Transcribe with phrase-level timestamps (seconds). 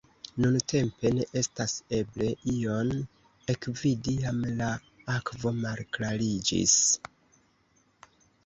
[0.43, 2.89] Nuntempe ne estas eble ion
[3.55, 4.71] ekvidi, jam la
[5.17, 6.79] akvo malklariĝis.